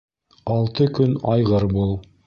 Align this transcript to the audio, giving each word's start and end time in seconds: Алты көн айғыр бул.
Алты 0.53 0.89
көн 1.01 1.15
айғыр 1.35 1.69
бул. 1.79 1.99